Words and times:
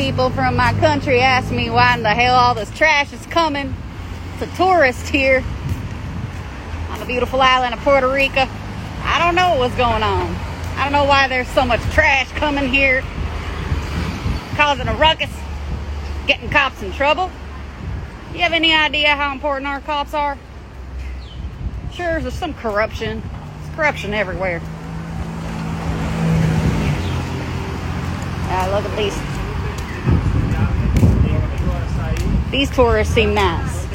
people 0.00 0.30
from 0.30 0.56
my 0.56 0.72
country 0.80 1.20
ask 1.20 1.52
me 1.52 1.68
why 1.68 1.94
in 1.94 2.02
the 2.02 2.08
hell 2.08 2.34
all 2.34 2.54
this 2.54 2.74
trash 2.74 3.12
is 3.12 3.26
coming 3.26 3.76
to 4.38 4.46
tourists 4.56 5.10
here 5.10 5.44
on 6.88 6.98
the 6.98 7.04
beautiful 7.04 7.42
island 7.42 7.74
of 7.74 7.80
Puerto 7.80 8.10
Rico. 8.10 8.48
I 9.02 9.22
don't 9.22 9.34
know 9.34 9.58
what's 9.58 9.74
going 9.76 10.02
on. 10.02 10.34
I 10.76 10.84
don't 10.84 10.94
know 10.94 11.04
why 11.04 11.28
there's 11.28 11.48
so 11.48 11.66
much 11.66 11.82
trash 11.92 12.32
coming 12.32 12.70
here, 12.70 13.02
causing 14.56 14.88
a 14.88 14.94
ruckus, 14.94 15.30
getting 16.26 16.48
cops 16.48 16.82
in 16.82 16.92
trouble. 16.92 17.30
You 18.32 18.38
have 18.40 18.54
any 18.54 18.72
idea 18.72 19.08
how 19.08 19.34
important 19.34 19.66
our 19.66 19.82
cops 19.82 20.14
are? 20.14 20.38
Sure, 21.92 22.22
there's 22.22 22.32
some 22.32 22.54
corruption. 22.54 23.20
There's 23.20 23.76
corruption 23.76 24.14
everywhere. 24.14 24.62
Ah, 28.48 28.70
look 28.72 28.90
at 28.90 28.96
these. 28.96 29.39
These 32.50 32.70
tourists 32.70 33.14
seem 33.14 33.34
nice. 33.34 33.86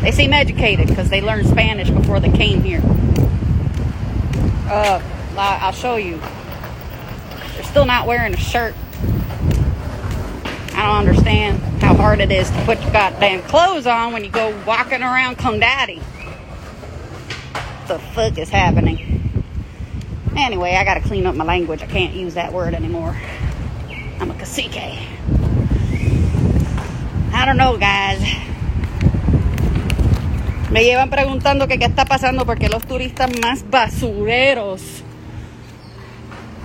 They 0.00 0.12
seem 0.12 0.32
educated 0.32 0.86
because 0.86 1.08
they 1.08 1.20
learned 1.20 1.48
Spanish 1.48 1.90
before 1.90 2.20
they 2.20 2.30
came 2.30 2.62
here. 2.62 2.82
Uh, 4.68 5.02
I'll 5.36 5.72
show 5.72 5.96
you. 5.96 6.20
They're 7.54 7.64
still 7.64 7.84
not 7.84 8.06
wearing 8.06 8.32
a 8.32 8.36
shirt. 8.36 8.74
I 10.74 10.86
don't 10.86 11.08
understand 11.08 11.58
how 11.82 11.94
hard 11.94 12.20
it 12.20 12.30
is 12.30 12.50
to 12.50 12.64
put 12.64 12.80
your 12.82 12.92
goddamn 12.92 13.42
clothes 13.42 13.86
on 13.86 14.12
when 14.12 14.24
you 14.24 14.30
go 14.30 14.56
walking 14.66 15.02
around 15.02 15.38
Condati. 15.38 15.98
What 15.98 17.88
the 17.88 17.98
fuck 17.98 18.38
is 18.38 18.50
happening? 18.50 19.42
Anyway, 20.36 20.74
I 20.74 20.84
gotta 20.84 21.00
clean 21.00 21.26
up 21.26 21.34
my 21.34 21.44
language. 21.44 21.82
I 21.82 21.86
can't 21.86 22.14
use 22.14 22.34
that 22.34 22.52
word 22.52 22.74
anymore. 22.74 23.16
I'm 24.20 24.30
a 24.30 24.34
cacique. 24.34 24.98
I 27.34 27.46
don't 27.46 27.56
know, 27.56 27.76
guys. 27.76 28.20
Me 30.70 30.84
llevan 30.84 31.10
preguntando 31.10 31.66
que 31.66 31.78
qué 31.78 31.84
está 31.84 32.04
pasando 32.04 32.46
porque 32.46 32.68
los 32.68 32.86
turistas 32.86 33.28
más 33.40 33.68
basureros. 33.68 35.02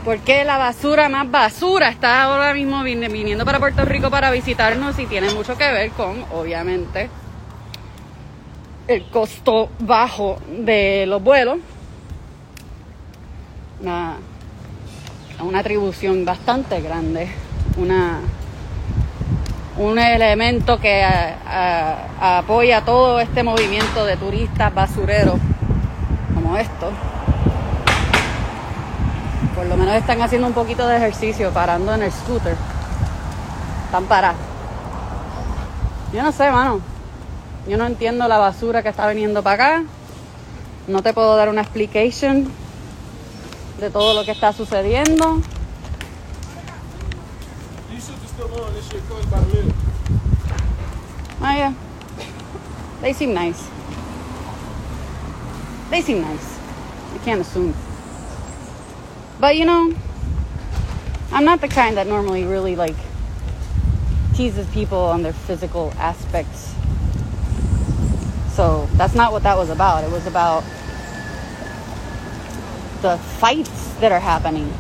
¿Por 0.06 0.20
qué 0.20 0.44
la 0.46 0.58
basura 0.58 1.10
más 1.10 1.30
basura 1.30 1.90
está 1.90 2.22
ahora 2.22 2.54
mismo 2.54 2.84
viniendo 2.84 3.46
para 3.46 3.60
Puerto 3.60 3.84
Rico 3.84 4.12
para 4.12 4.30
visitarnos? 4.30 4.98
Y 5.00 5.08
tiene 5.08 5.34
mucho 5.34 5.58
que 5.58 5.72
ver 5.72 5.90
con, 5.92 6.24
obviamente, 6.32 7.10
el 8.88 9.06
costo 9.10 9.72
bajo 9.80 10.40
de 10.48 11.06
los 11.08 11.22
vuelos. 11.22 11.58
Una, 13.82 14.18
una 15.42 15.60
atribución 15.60 16.26
bastante 16.26 16.80
grande. 16.82 17.28
Una 17.78 18.22
un 19.80 19.98
elemento 19.98 20.78
que 20.78 21.06
apoya 22.20 22.84
todo 22.84 23.20
este 23.22 23.44
movimiento 23.44 24.06
de 24.06 24.18
turistas 24.18 24.74
basureros 24.74 25.40
como 26.36 26.58
esto. 26.58 26.92
Por 29.56 29.66
lo 29.68 29.78
menos 29.78 29.96
están 29.96 30.22
haciendo 30.22 30.48
un 30.48 30.54
poquito 30.54 30.86
de 30.86 30.98
ejercicio 30.98 31.52
parando 31.52 31.96
en 31.96 32.04
el 32.04 32.12
scooter. 32.12 32.58
Están 33.86 34.04
parados. 34.04 34.42
Yo 36.14 36.24
no 36.24 36.34
sé, 36.34 36.52
mano. 36.52 36.82
Yo 37.66 37.78
no 37.78 37.86
entiendo 37.86 38.28
la 38.28 38.38
basura 38.38 38.84
que 38.84 38.90
está 38.90 39.08
viniendo 39.08 39.44
para 39.44 39.78
acá. 39.78 39.84
No 40.88 41.02
te 41.02 41.14
puedo 41.14 41.38
dar 41.38 41.48
una 41.48 41.62
explication 41.62 42.52
de 43.80 43.90
todo 43.90 44.14
lo 44.14 44.26
que 44.26 44.32
está 44.32 44.52
sucediendo. 44.52 45.42
Oh 51.42 51.56
yeah. 51.56 51.74
They 53.02 53.14
seem 53.14 53.34
nice. 53.34 53.68
They 55.90 56.02
seem 56.02 56.22
nice. 56.22 56.60
I 57.14 57.18
can't 57.26 57.42
assume. 57.42 57.74
But 59.40 59.58
you 59.58 59.66
know, 59.66 59.94
I'm 61.32 61.44
not 61.44 61.60
the 61.62 61.68
kind 61.68 61.98
that 61.98 62.08
normally 62.08 62.46
really 62.46 62.76
like 62.76 62.96
teases 64.36 64.68
people 64.68 64.98
on 64.98 65.22
their 65.24 65.34
physical 65.34 65.94
aspects. 65.98 66.74
So 68.54 68.88
that's 68.94 69.16
not 69.16 69.32
what 69.34 69.44
that 69.44 69.58
was 69.58 69.70
about. 69.70 70.04
It 70.04 70.12
was 70.12 70.28
about 70.28 70.64
the 73.02 73.18
fights 73.18 73.94
that 73.96 74.12
are 74.12 74.20
happening 74.20 74.74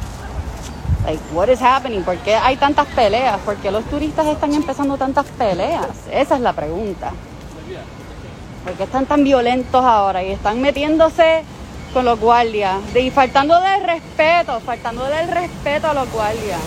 Like, 1.05 1.19
what 1.33 1.49
is 1.49 1.61
happening? 1.61 2.03
¿Por 2.03 2.17
qué 2.17 2.35
hay 2.35 2.57
tantas 2.57 2.87
peleas? 2.87 3.39
¿Por 3.39 3.55
qué 3.57 3.71
los 3.71 3.83
turistas 3.85 4.27
están 4.27 4.53
empezando 4.53 4.97
tantas 4.97 5.25
peleas? 5.27 5.87
Esa 6.11 6.35
es 6.35 6.41
la 6.41 6.53
pregunta. 6.53 7.11
¿Por 8.63 8.73
qué 8.73 8.83
están 8.83 9.05
tan 9.05 9.23
violentos 9.23 9.83
ahora 9.83 10.23
y 10.23 10.31
están 10.31 10.61
metiéndose 10.61 11.43
con 11.93 12.05
los 12.05 12.19
guardias? 12.19 12.75
Y 12.93 13.09
faltando 13.11 13.59
de 13.59 13.79
respeto, 13.79 14.59
faltando 14.59 15.05
del 15.05 15.29
respeto 15.29 15.87
a 15.87 15.93
los 15.93 16.11
guardias. 16.11 16.59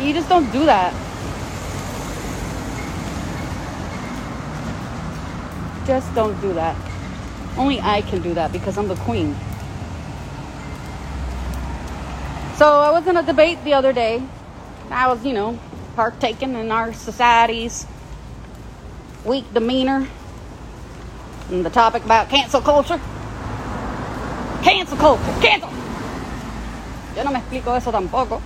You 0.00 0.12
just 0.12 0.28
don't 0.28 0.50
do 0.52 0.64
that. 0.66 0.92
Just 5.86 6.12
don't 6.14 6.40
do 6.40 6.52
that. 6.54 6.74
Only 7.56 7.78
I 7.80 8.02
can 8.02 8.20
do 8.20 8.34
that 8.34 8.50
because 8.50 8.76
I'm 8.76 8.88
the 8.88 8.96
queen. 9.04 9.36
So 12.62 12.68
I 12.78 12.92
was 12.92 13.04
in 13.08 13.16
a 13.16 13.24
debate 13.24 13.58
the 13.64 13.74
other 13.74 13.92
day. 13.92 14.22
I 14.88 15.08
was, 15.08 15.24
you 15.24 15.32
know, 15.32 15.58
partaking 15.96 16.54
in 16.54 16.70
our 16.70 16.92
society's 16.94 17.88
weak 19.24 19.52
demeanor 19.52 20.06
and 21.50 21.66
the 21.66 21.70
topic 21.70 22.04
about 22.04 22.28
cancel 22.28 22.60
culture. 22.60 23.00
Cancel 24.62 24.96
culture, 24.96 25.34
cancel. 25.42 25.70
Yo 27.16 27.24
no 27.24 27.32
me 27.32 27.40
explico 27.40 27.74
eso 27.74 27.90
tampoco. 27.90 28.40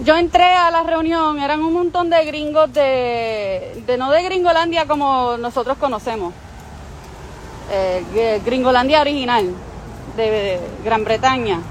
Yo 0.00 0.14
entré 0.14 0.44
a 0.44 0.70
la 0.70 0.82
reunión, 0.82 1.40
eran 1.40 1.62
un 1.62 1.72
montón 1.72 2.10
de 2.10 2.26
gringos 2.26 2.70
de, 2.74 3.84
de 3.86 3.96
no 3.96 4.10
de 4.10 4.22
Gringolandia 4.22 4.86
como 4.86 5.38
nosotros 5.38 5.78
conocemos, 5.78 6.34
eh, 7.70 8.42
Gringolandia 8.44 9.00
original, 9.00 9.54
de 10.18 10.60
Gran 10.84 11.04
Bretaña. 11.04 11.62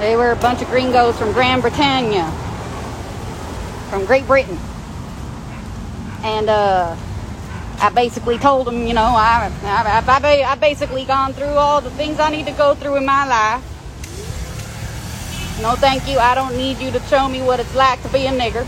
They 0.00 0.16
were 0.16 0.30
a 0.30 0.36
bunch 0.36 0.62
of 0.62 0.68
gringos 0.68 1.18
from 1.18 1.32
Grand 1.32 1.60
Britannia, 1.60 2.24
from 3.90 4.06
Great 4.06 4.26
Britain. 4.26 4.58
And 6.22 6.48
uh, 6.48 6.96
I 7.78 7.90
basically 7.94 8.38
told 8.38 8.66
them, 8.66 8.86
you 8.86 8.94
know, 8.94 9.02
I, 9.02 9.52
I, 9.62 10.02
I, 10.06 10.42
I 10.42 10.54
basically 10.54 11.04
gone 11.04 11.34
through 11.34 11.48
all 11.48 11.82
the 11.82 11.90
things 11.90 12.18
I 12.18 12.30
need 12.30 12.46
to 12.46 12.52
go 12.52 12.74
through 12.74 12.96
in 12.96 13.04
my 13.04 13.26
life. 13.26 13.62
No, 15.60 15.74
thank 15.74 16.08
you. 16.08 16.16
I 16.16 16.34
don't 16.34 16.56
need 16.56 16.78
you 16.78 16.90
to 16.92 17.00
show 17.00 17.28
me 17.28 17.42
what 17.42 17.60
it's 17.60 17.74
like 17.74 18.00
to 18.00 18.08
be 18.08 18.24
a 18.24 18.30
nigger. 18.30 18.66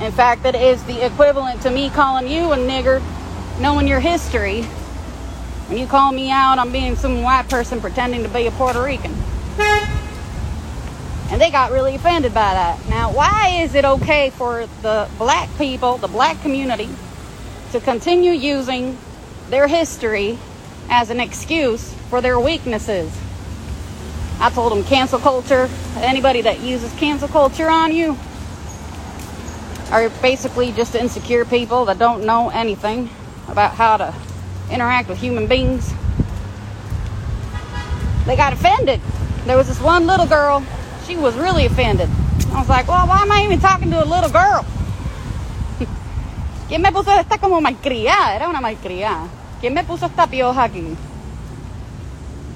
In 0.00 0.10
fact, 0.10 0.42
that 0.44 0.54
is 0.54 0.82
the 0.84 1.04
equivalent 1.04 1.60
to 1.62 1.70
me 1.70 1.90
calling 1.90 2.28
you 2.28 2.52
a 2.52 2.56
nigger, 2.56 3.02
knowing 3.60 3.86
your 3.86 4.00
history 4.00 4.66
when 5.68 5.76
you 5.76 5.86
call 5.86 6.12
me 6.12 6.30
out 6.30 6.58
on 6.58 6.72
being 6.72 6.96
some 6.96 7.22
white 7.22 7.48
person 7.48 7.80
pretending 7.80 8.22
to 8.22 8.28
be 8.30 8.46
a 8.46 8.50
Puerto 8.52 8.82
Rican. 8.82 9.14
And 11.30 11.38
they 11.38 11.50
got 11.50 11.70
really 11.72 11.94
offended 11.94 12.32
by 12.32 12.54
that. 12.54 12.88
Now, 12.88 13.12
why 13.12 13.58
is 13.60 13.74
it 13.74 13.84
okay 13.84 14.30
for 14.30 14.66
the 14.80 15.08
black 15.18 15.50
people, 15.58 15.98
the 15.98 16.08
black 16.08 16.40
community, 16.40 16.88
to 17.72 17.80
continue 17.80 18.30
using 18.30 18.96
their 19.50 19.68
history 19.68 20.38
as 20.88 21.10
an 21.10 21.20
excuse 21.20 21.92
for 22.08 22.22
their 22.22 22.40
weaknesses? 22.40 23.14
I 24.40 24.48
told 24.48 24.72
them 24.72 24.84
cancel 24.84 25.18
culture, 25.18 25.68
anybody 25.96 26.40
that 26.42 26.60
uses 26.60 26.90
cancel 26.94 27.28
culture 27.28 27.68
on 27.68 27.94
you 27.94 28.16
are 29.90 30.08
basically 30.22 30.72
just 30.72 30.94
insecure 30.94 31.44
people 31.44 31.84
that 31.86 31.98
don't 31.98 32.24
know 32.24 32.48
anything 32.48 33.10
about 33.48 33.74
how 33.74 33.98
to 33.98 34.14
interact 34.70 35.08
with 35.08 35.18
human 35.18 35.46
beings. 35.46 35.92
They 38.26 38.36
got 38.36 38.52
offended. 38.52 39.00
There 39.46 39.56
was 39.56 39.68
this 39.68 39.80
one 39.80 40.06
little 40.06 40.26
girl, 40.26 40.62
she 41.06 41.16
was 41.16 41.34
really 41.36 41.64
offended. 41.64 42.08
I 42.52 42.58
was 42.58 42.68
like, 42.68 42.86
well, 42.86 43.06
why 43.06 43.22
am 43.22 43.32
I 43.32 43.44
even 43.44 43.60
talking 43.60 43.90
to 43.90 44.02
a 44.02 44.04
little 44.04 44.30
girl? 44.30 44.64
¿Quién 46.68 46.82
me 46.82 46.90
puso 46.90 47.18
esta 47.18 47.38
como 47.38 47.60
malcriada? 47.60 48.36
Era 48.36 48.48
una 48.48 48.60
malcriada. 48.60 49.28
¿Quién 49.60 49.72
me 49.72 49.84
puso 49.84 50.06
esta 50.06 50.26
pioja 50.26 50.64
aquí? 50.64 50.96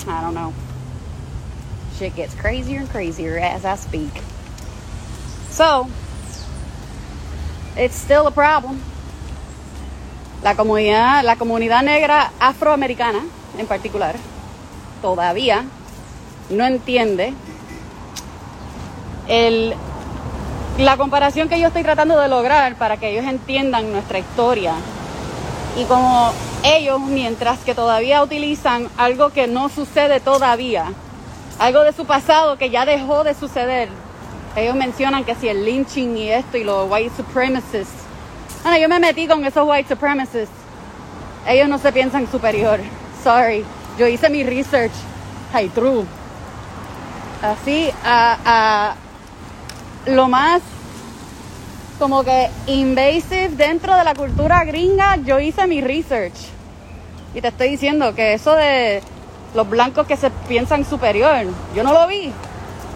I 0.07 0.21
don't 0.21 0.35
know. 0.35 0.53
Shit 1.97 2.17
gets 2.17 2.35
crazier 2.35 2.81
and 2.81 2.91
crazier 2.91 3.39
as 3.39 3.65
I 3.65 3.77
speak. 3.77 4.13
So, 5.49 5.89
it's 7.77 7.95
still 7.95 8.27
a 8.27 8.31
problem. 8.31 8.83
La 10.43 10.57
comunidad, 10.57 11.23
la 11.23 11.37
comunidad 11.37 11.83
negra 11.83 12.33
afroamericana 12.41 13.21
en 13.59 13.67
particular, 13.67 14.17
todavía 15.01 15.65
no 16.51 16.65
entiende 16.65 17.33
el, 19.29 19.75
la 20.79 20.97
comparación 20.97 21.49
que 21.49 21.61
yo 21.61 21.69
estoy 21.69 21.83
tratando 21.83 22.19
de 22.19 22.29
lograr 22.29 22.75
para 22.77 22.97
que 22.97 23.11
ellos 23.11 23.27
entiendan 23.27 23.93
nuestra 23.93 24.19
historia. 24.19 24.75
Y 25.77 25.85
como 25.85 26.33
ellos, 26.65 27.01
mientras 27.01 27.61
que 27.61 27.75
todavía 27.75 28.23
utilizan 28.23 28.89
algo 28.97 29.31
que 29.31 29.47
no 29.47 29.69
sucede 29.69 30.21
todavía, 30.21 30.93
algo 31.59 31.83
de 31.83 31.93
su 31.93 32.05
pasado 32.05 32.59
que 32.59 32.69
ya 32.69 32.85
dejó 32.85 33.25
de 33.25 33.35
suceder, 33.35 33.89
ellos 34.57 34.75
mencionan 34.75 35.25
que 35.25 35.35
si 35.35 35.49
el 35.49 35.65
lynching 35.65 36.17
y 36.19 36.31
esto 36.31 36.59
y 36.59 36.65
los 36.65 36.91
white 36.91 37.13
supremacists. 37.17 38.02
Bueno, 38.63 38.79
yo 38.79 38.89
me 38.89 39.01
metí 39.01 39.27
con 39.27 39.45
esos 39.45 39.69
white 39.69 39.89
supremacists. 39.89 40.55
Ellos 41.47 41.69
no 41.69 41.79
se 41.79 41.93
piensan 41.93 42.31
superior. 42.31 42.79
Sorry. 43.23 43.65
Yo 43.99 44.07
hice 44.07 44.31
mi 44.31 44.45
research. 44.45 44.93
Hey, 45.53 45.71
true. 45.75 46.05
Así, 47.43 47.91
a, 48.05 48.39
a 48.45 48.95
lo 50.07 50.29
más 50.29 50.63
como 51.99 52.25
que 52.25 52.51
invasive 52.67 53.51
dentro 53.51 53.97
de 53.97 54.05
la 54.05 54.15
cultura 54.15 54.65
gringa, 54.65 55.17
yo 55.17 55.41
hice 55.41 55.67
mi 55.67 55.81
research. 55.81 56.35
Y 57.35 57.41
te 57.41 57.49
estoy 57.49 57.71
diciendo 57.71 58.15
que 58.15 58.35
eso 58.35 58.55
de 58.55 59.03
los 59.55 59.69
blancos 59.69 60.07
que 60.07 60.17
se 60.17 60.31
piensan 60.49 60.85
superior, 60.85 61.47
yo 61.75 61.83
no 61.83 61.93
lo 61.93 62.07
vi. 62.07 62.33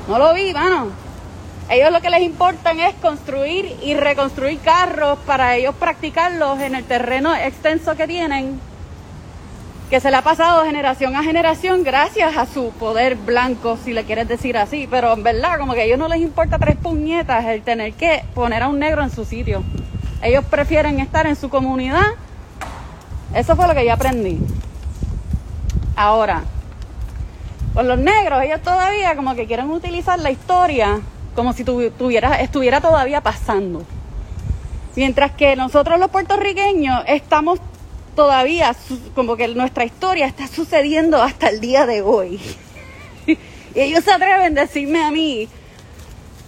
No 0.09 0.19
lo 0.19 0.33
vi, 0.35 0.53
mano. 0.53 1.06
Ellos 1.69 1.91
lo 1.91 2.01
que 2.01 2.11
les 2.11 2.23
importa 2.23 2.71
es 2.71 2.95
construir 2.97 3.77
y 3.83 3.95
reconstruir 3.95 4.61
carros 4.61 5.19
para 5.27 5.57
ellos 5.57 5.75
practicarlos 5.75 6.61
en 6.61 6.77
el 6.77 6.85
terreno 6.85 7.35
extenso 7.35 7.97
que 7.97 8.07
tienen, 8.07 8.61
que 9.91 9.99
se 9.99 10.13
le 10.13 10.17
ha 10.17 10.23
pasado 10.23 10.65
generación 10.65 11.17
a 11.17 11.25
generación 11.25 11.83
gracias 11.83 12.37
a 12.37 12.47
su 12.47 12.71
poder 12.71 13.17
blanco, 13.17 13.77
si 13.85 13.93
le 13.93 14.05
quieres 14.05 14.29
decir 14.29 14.57
así. 14.57 14.87
Pero 14.89 15.13
en 15.13 15.25
verdad, 15.25 15.59
como 15.59 15.75
que 15.75 15.81
a 15.81 15.85
ellos 15.85 15.99
no 15.99 16.07
les 16.07 16.21
importa 16.21 16.57
tres 16.59 16.77
puñetas 16.77 17.45
el 17.47 17.63
tener 17.63 17.95
que 17.95 18.23
poner 18.33 18.63
a 18.63 18.69
un 18.69 18.79
negro 18.79 19.03
en 19.03 19.11
su 19.11 19.25
sitio. 19.25 19.65
Ellos 20.23 20.45
prefieren 20.45 21.01
estar 21.01 21.27
en 21.27 21.35
su 21.35 21.49
comunidad. 21.49 22.07
Eso 23.35 23.57
fue 23.57 23.67
lo 23.67 23.75
que 23.75 23.85
yo 23.85 23.93
aprendí. 23.93 24.39
Ahora, 25.97 26.45
con 27.75 27.89
los 27.89 27.99
negros, 27.99 28.41
ellos 28.45 28.63
todavía 28.63 29.17
como 29.17 29.35
que 29.35 29.47
quieren 29.47 29.69
utilizar 29.71 30.21
la 30.21 30.31
historia 30.31 31.01
como 31.37 31.53
si 31.53 31.62
tuviera, 31.62 32.41
estuviera 32.41 32.81
todavía 32.81 33.21
pasando. 33.21 33.85
Mientras 34.97 35.33
que 35.33 35.55
nosotros 35.55 36.00
los 36.00 36.11
puertorriqueños 36.11 37.05
estamos 37.06 37.61
todavía, 38.17 38.75
como 39.15 39.37
que 39.37 39.47
nuestra 39.49 39.85
historia 39.85 40.27
está 40.27 40.49
sucediendo 40.49 41.23
hasta 41.23 41.50
el 41.50 41.61
día 41.61 41.87
de 41.87 42.03
hoy. 42.03 42.41
y 43.27 43.38
ellos 43.75 44.03
se 44.03 44.11
atreven 44.11 44.59
a 44.59 44.62
decirme 44.62 45.05
a 45.05 45.11
mí 45.11 45.49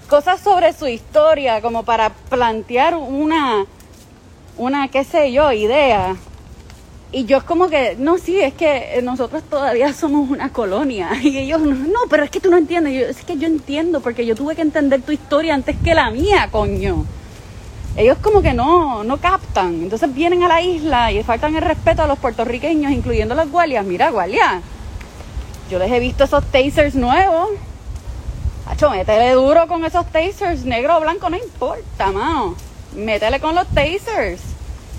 cosas 0.08 0.40
sobre 0.40 0.72
su 0.72 0.88
historia, 0.88 1.60
como 1.60 1.84
para 1.84 2.10
plantear 2.10 2.96
una, 2.96 3.66
una, 4.56 4.88
qué 4.88 5.04
sé 5.04 5.30
yo, 5.30 5.52
idea 5.52 6.16
y 7.10 7.24
yo 7.24 7.38
es 7.38 7.44
como 7.44 7.68
que, 7.68 7.96
no, 7.98 8.18
sí, 8.18 8.38
es 8.38 8.52
que 8.52 9.00
nosotros 9.02 9.42
todavía 9.48 9.92
somos 9.94 10.28
una 10.30 10.52
colonia. 10.52 11.10
Y 11.22 11.38
ellos, 11.38 11.60
no, 11.62 12.00
pero 12.10 12.24
es 12.24 12.30
que 12.30 12.40
tú 12.40 12.50
no 12.50 12.58
entiendes. 12.58 12.94
Yo, 12.94 13.06
es 13.06 13.24
que 13.24 13.38
yo 13.38 13.46
entiendo 13.46 14.00
porque 14.00 14.26
yo 14.26 14.34
tuve 14.34 14.54
que 14.54 14.62
entender 14.62 15.00
tu 15.02 15.12
historia 15.12 15.54
antes 15.54 15.76
que 15.82 15.94
la 15.94 16.10
mía, 16.10 16.48
coño. 16.50 17.06
Ellos 17.96 18.18
como 18.20 18.42
que 18.42 18.52
no, 18.52 19.04
no 19.04 19.16
captan. 19.16 19.82
Entonces 19.82 20.14
vienen 20.14 20.42
a 20.42 20.48
la 20.48 20.60
isla 20.60 21.10
y 21.10 21.22
faltan 21.22 21.56
el 21.56 21.62
respeto 21.62 22.02
a 22.02 22.06
los 22.06 22.18
puertorriqueños, 22.18 22.92
incluyendo 22.92 23.34
los 23.34 23.50
guardias. 23.50 23.86
Mira, 23.86 24.10
guardia, 24.10 24.60
yo 25.70 25.78
les 25.78 25.90
he 25.90 26.00
visto 26.00 26.24
esos 26.24 26.44
tasers 26.44 26.94
nuevos. 26.94 27.48
Hacho, 28.66 28.90
métele 28.90 29.32
duro 29.32 29.66
con 29.66 29.82
esos 29.86 30.06
tasers, 30.12 30.66
negro 30.66 30.98
o 30.98 31.00
blanco, 31.00 31.30
no 31.30 31.38
importa, 31.38 32.12
mano. 32.12 32.54
Métele 32.94 33.40
con 33.40 33.54
los 33.54 33.66
tasers. 33.68 34.57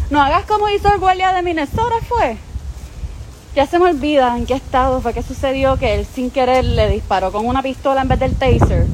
No 0.09 0.19
hagas 0.19 0.45
como 0.45 0.67
hizo 0.69 0.91
el 0.91 0.99
guardia 0.99 1.33
de 1.33 1.43
Minnesota, 1.43 1.95
fue. 2.07 2.37
Ya 3.55 3.67
se 3.67 3.77
me 3.77 3.91
olvida 3.91 4.35
en 4.35 4.47
qué 4.47 4.55
estado 4.55 5.01
fue 5.01 5.13
que 5.13 5.21
sucedió 5.21 5.77
que 5.77 5.93
él 5.93 6.07
sin 6.11 6.31
querer 6.31 6.65
le 6.65 6.89
disparó 6.89 7.31
con 7.31 7.45
una 7.45 7.61
pistola 7.61 8.01
en 8.01 8.07
vez 8.07 8.19
del 8.19 8.35
taser. 8.35 8.87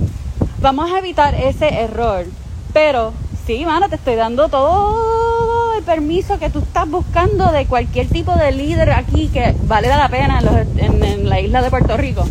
Vamos 0.60 0.92
a 0.92 1.00
evitar 1.00 1.34
ese 1.36 1.68
error. 1.68 2.26
Pero 2.74 3.14
sí, 3.48 3.66
mano, 3.66 3.88
te 3.88 3.96
estoy 3.96 4.16
dando 4.16 4.50
todo 4.50 5.74
el 5.78 5.84
permiso 5.84 6.38
que 6.38 6.50
tú 6.50 6.60
estás 6.60 6.90
buscando 6.90 7.50
de 7.52 7.66
cualquier 7.66 8.08
tipo 8.10 8.34
de 8.34 8.52
líder 8.52 8.92
aquí 8.92 9.30
que 9.30 9.56
vale 9.64 9.88
la 9.88 10.10
pena 10.10 10.42
en, 10.78 11.30
la 11.30 11.40
isla 11.40 11.62
de 11.62 11.70
Puerto 11.70 11.96
Rico. 11.96 12.26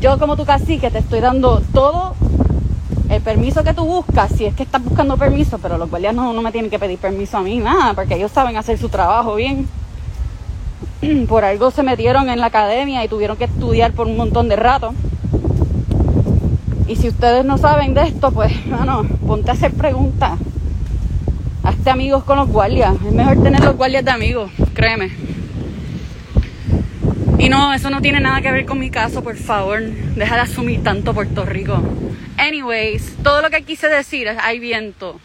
Yo 0.00 0.18
como 0.18 0.36
tu 0.36 0.44
cacique 0.44 0.90
te 0.90 0.98
estoy 0.98 1.20
dando 1.20 1.62
todo 1.72 2.14
el 3.08 3.22
permiso 3.22 3.62
que 3.62 3.72
tú 3.72 3.84
buscas, 3.84 4.32
si 4.32 4.46
es 4.46 4.54
que 4.54 4.64
estás 4.64 4.82
buscando 4.82 5.16
permiso, 5.16 5.58
pero 5.58 5.78
los 5.78 5.88
guardias 5.88 6.14
no, 6.14 6.32
me 6.42 6.52
tienen 6.52 6.70
que 6.70 6.78
pedir 6.78 6.98
permiso 6.98 7.38
a 7.38 7.42
mí, 7.42 7.58
nada, 7.58 7.94
porque 7.94 8.14
ellos 8.16 8.32
saben 8.32 8.56
hacer 8.56 8.78
su 8.78 8.88
trabajo 8.88 9.36
bien. 9.36 9.68
Por 11.28 11.44
algo 11.44 11.70
se 11.70 11.82
metieron 11.82 12.28
en 12.28 12.40
la 12.40 12.46
academia 12.46 13.04
y 13.04 13.08
tuvieron 13.08 13.36
que 13.36 13.44
estudiar 13.44 13.92
por 13.92 14.06
un 14.06 14.16
montón 14.16 14.48
de 14.48 14.56
rato. 14.56 14.94
Y 16.88 16.96
si 16.96 17.08
ustedes 17.08 17.44
no 17.44 17.58
saben 17.58 17.94
de 17.94 18.02
esto, 18.02 18.30
pues, 18.30 18.52
bueno, 18.66 19.04
ponte 19.26 19.50
a 19.50 19.54
hacer 19.54 19.72
preguntas. 19.72 20.38
Hazte 21.62 21.90
amigos 21.90 22.24
con 22.24 22.38
los 22.38 22.48
guardias. 22.48 22.94
Es 23.06 23.12
mejor 23.12 23.42
tener 23.42 23.62
los 23.62 23.76
guardias 23.76 24.04
de 24.04 24.10
amigos, 24.10 24.50
créeme. 24.74 25.25
Y 27.38 27.50
no, 27.50 27.74
eso 27.74 27.90
no 27.90 28.00
tiene 28.00 28.20
nada 28.20 28.40
que 28.40 28.50
ver 28.50 28.64
con 28.64 28.78
mi 28.78 28.90
caso, 28.90 29.22
por 29.22 29.36
favor. 29.36 29.82
Deja 29.82 30.36
de 30.36 30.40
asumir 30.40 30.82
tanto 30.82 31.12
Puerto 31.12 31.44
Rico. 31.44 31.82
Anyways, 32.38 33.16
todo 33.22 33.42
lo 33.42 33.50
que 33.50 33.62
quise 33.62 33.88
decir 33.88 34.26
es, 34.28 34.38
hay 34.40 34.58
viento. 34.58 35.20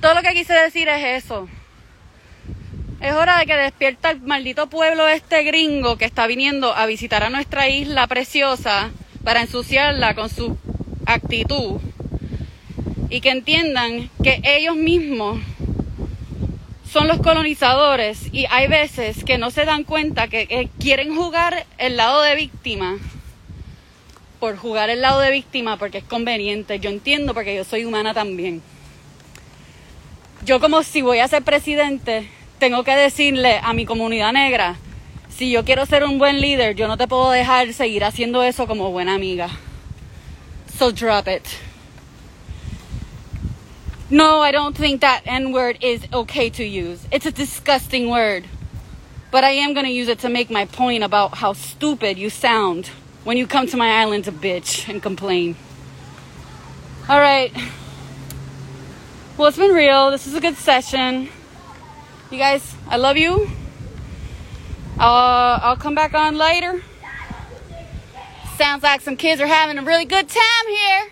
Todo 0.00 0.14
lo 0.14 0.22
que 0.22 0.32
quise 0.34 0.52
decir 0.52 0.88
es 0.88 1.24
eso. 1.24 1.48
Es 3.00 3.12
hora 3.12 3.38
de 3.38 3.46
que 3.46 3.56
despierta 3.56 4.10
el 4.12 4.20
maldito 4.22 4.68
pueblo 4.68 5.08
este 5.08 5.42
gringo 5.42 5.98
que 5.98 6.04
está 6.04 6.26
viniendo 6.26 6.74
a 6.74 6.86
visitar 6.86 7.24
a 7.24 7.30
nuestra 7.30 7.68
isla 7.68 8.06
preciosa 8.06 8.90
para 9.24 9.40
ensuciarla 9.42 10.14
con 10.14 10.30
su 10.30 10.56
actitud. 11.06 11.80
Y 13.10 13.20
que 13.20 13.30
entiendan 13.30 14.10
que 14.22 14.40
ellos 14.44 14.76
mismos 14.76 15.40
son 16.94 17.08
los 17.08 17.18
colonizadores 17.18 18.32
y 18.32 18.46
hay 18.50 18.68
veces 18.68 19.24
que 19.24 19.36
no 19.36 19.50
se 19.50 19.64
dan 19.64 19.82
cuenta 19.82 20.28
que, 20.28 20.46
que 20.46 20.68
quieren 20.78 21.12
jugar 21.16 21.66
el 21.76 21.96
lado 21.96 22.22
de 22.22 22.36
víctima 22.36 22.98
por 24.38 24.56
jugar 24.56 24.90
el 24.90 25.00
lado 25.00 25.18
de 25.18 25.32
víctima 25.32 25.76
porque 25.76 25.98
es 25.98 26.04
conveniente. 26.04 26.78
Yo 26.78 26.90
entiendo 26.90 27.34
porque 27.34 27.56
yo 27.56 27.64
soy 27.64 27.84
humana 27.84 28.14
también. 28.14 28.62
Yo 30.44 30.60
como 30.60 30.84
si 30.84 31.02
voy 31.02 31.18
a 31.18 31.26
ser 31.26 31.42
presidente, 31.42 32.28
tengo 32.60 32.84
que 32.84 32.94
decirle 32.94 33.58
a 33.60 33.72
mi 33.72 33.86
comunidad 33.86 34.32
negra, 34.32 34.76
si 35.36 35.50
yo 35.50 35.64
quiero 35.64 35.86
ser 35.86 36.04
un 36.04 36.20
buen 36.20 36.40
líder, 36.40 36.76
yo 36.76 36.86
no 36.86 36.96
te 36.96 37.08
puedo 37.08 37.32
dejar 37.32 37.72
seguir 37.72 38.04
haciendo 38.04 38.44
eso 38.44 38.68
como 38.68 38.92
buena 38.92 39.16
amiga. 39.16 39.48
So 40.78 40.92
drop 40.92 41.26
it. 41.26 41.73
No, 44.10 44.40
I 44.40 44.52
don't 44.52 44.76
think 44.76 45.00
that 45.00 45.22
N 45.24 45.52
word 45.52 45.78
is 45.80 46.06
okay 46.12 46.50
to 46.50 46.64
use. 46.64 47.06
It's 47.10 47.24
a 47.24 47.32
disgusting 47.32 48.10
word. 48.10 48.44
But 49.30 49.44
I 49.44 49.50
am 49.50 49.72
going 49.72 49.86
to 49.86 49.92
use 49.92 50.08
it 50.08 50.18
to 50.20 50.28
make 50.28 50.50
my 50.50 50.66
point 50.66 51.02
about 51.02 51.38
how 51.38 51.54
stupid 51.54 52.18
you 52.18 52.30
sound 52.30 52.88
when 53.24 53.36
you 53.36 53.46
come 53.46 53.66
to 53.66 53.76
my 53.76 53.88
island 54.02 54.24
to 54.24 54.32
bitch 54.32 54.88
and 54.88 55.02
complain. 55.02 55.56
All 57.08 57.18
right. 57.18 57.52
Well, 59.36 59.48
it's 59.48 59.56
been 59.56 59.72
real. 59.72 60.10
This 60.10 60.26
is 60.26 60.34
a 60.34 60.40
good 60.40 60.56
session. 60.56 61.28
You 62.30 62.38
guys, 62.38 62.76
I 62.88 62.98
love 62.98 63.16
you. 63.16 63.50
Uh, 64.98 65.58
I'll 65.62 65.76
come 65.76 65.94
back 65.94 66.14
on 66.14 66.36
later. 66.36 66.82
Sounds 68.56 68.82
like 68.82 69.00
some 69.00 69.16
kids 69.16 69.40
are 69.40 69.46
having 69.46 69.78
a 69.78 69.82
really 69.82 70.04
good 70.04 70.28
time 70.28 71.08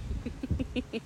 here. 0.00 1.00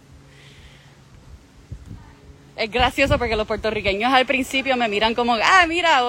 es 2.61 2.71
gracioso 2.71 3.17
porque 3.19 3.37
los 3.37 3.47
puertorriqueños 3.47 4.13
al 4.13 4.27
principio 4.27 4.77
me 4.77 4.87
miran 4.87 5.15
como, 5.15 5.35
ah, 5.35 5.65
mira, 5.67 6.03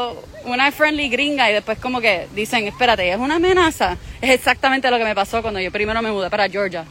una 0.43 0.69
friendly 0.71 1.07
gringa 1.07 1.49
y 1.49 1.53
después 1.53 1.79
como 1.79 2.01
que 2.01 2.27
dicen, 2.35 2.67
espérate, 2.67 3.09
es 3.09 3.17
una 3.17 3.35
amenaza. 3.35 3.97
Es 4.19 4.31
exactamente 4.31 4.91
lo 4.91 4.97
que 4.97 5.05
me 5.05 5.15
pasó 5.15 5.41
cuando 5.41 5.61
yo 5.61 5.71
primero 5.71 6.01
me 6.01 6.11
mudé 6.11 6.29
para 6.29 6.49
Georgia. 6.49 6.83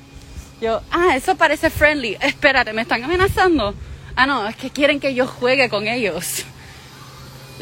Yo, 0.63 0.81
ah, 0.91 1.15
eso 1.15 1.37
parece 1.37 1.69
friendly. 1.69 2.17
Espérate, 2.21 2.73
¿me 2.73 2.83
están 2.83 3.05
amenazando? 3.05 3.75
Ah, 4.17 4.27
no, 4.27 4.49
es 4.49 4.57
que 4.57 4.71
quieren 4.71 4.99
que 4.99 5.15
yo 5.15 5.27
juegue 5.27 5.69
con 5.69 5.87
ellos. 5.87 6.45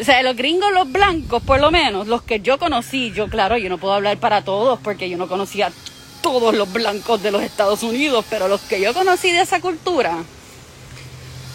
O 0.00 0.04
sea, 0.04 0.22
los 0.22 0.36
gringos, 0.36 0.72
los 0.72 0.92
blancos, 0.92 1.42
por 1.42 1.60
lo 1.60 1.72
menos, 1.72 2.06
los 2.06 2.22
que 2.22 2.38
yo 2.38 2.60
conocí, 2.60 3.10
yo 3.10 3.26
claro, 3.26 3.56
yo 3.56 3.68
no 3.68 3.78
puedo 3.78 3.94
hablar 3.94 4.18
para 4.18 4.44
todos 4.44 4.78
porque 4.78 5.10
yo 5.10 5.18
no 5.18 5.26
conocía 5.26 5.72
todos 6.22 6.54
los 6.54 6.72
blancos 6.72 7.20
de 7.24 7.32
los 7.32 7.42
Estados 7.42 7.82
Unidos, 7.82 8.24
pero 8.30 8.46
los 8.46 8.60
que 8.60 8.80
yo 8.80 8.94
conocí 8.94 9.32
de 9.32 9.40
esa 9.40 9.60
cultura, 9.60 10.18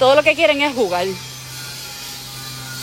todo 0.04 0.16
lo 0.16 0.24
que 0.24 0.36
quieren 0.36 0.62
es 0.62 0.76
jugar. 0.76 1.08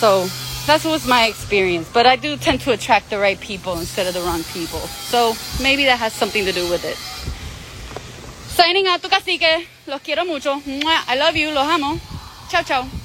So, 0.00 0.26
That 0.66 0.82
was 0.86 1.06
my 1.06 1.26
experience. 1.26 1.86
But 1.92 2.06
I 2.06 2.16
do 2.16 2.38
tend 2.38 2.62
to 2.62 2.72
attract 2.72 3.10
the 3.10 3.18
right 3.18 3.38
people 3.38 3.78
instead 3.78 4.06
of 4.06 4.14
the 4.14 4.20
wrong 4.20 4.42
people. 4.54 4.80
So 5.10 5.34
maybe 5.60 5.84
that 5.84 5.98
has 5.98 6.14
something 6.14 6.44
to 6.46 6.52
do 6.52 6.70
with 6.70 6.84
it. 6.84 6.96
Signing 8.54 8.86
out, 8.86 9.02
tu 9.02 9.08
cacique. 9.08 9.66
Los 9.86 10.00
quiero 10.00 10.24
mucho. 10.24 10.62
I 10.64 11.16
love 11.18 11.36
you. 11.36 11.50
Los 11.50 11.66
amo. 11.66 11.98
Chao, 12.48 12.62
chao. 12.62 12.99